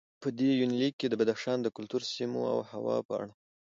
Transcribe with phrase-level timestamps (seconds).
[0.21, 3.29] په دې یونلیک کې د بدخشان د کلتور، سیمو او هوا په اړه